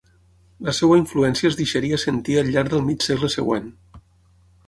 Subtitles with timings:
[0.67, 3.71] La seva influència es deixaria sentir al llarg del mig segle següent.